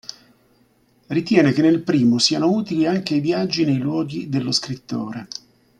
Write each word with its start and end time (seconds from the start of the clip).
Ritiene 1.09 1.51
che 1.51 1.61
nel 1.61 1.81
primo 1.83 2.17
siano 2.17 2.49
utili 2.49 2.87
anche 2.87 3.13
i 3.13 3.19
viaggi 3.19 3.65
nei 3.65 3.77
luoghi 3.77 4.29
dello 4.29 4.51
scrittore. 4.51 5.27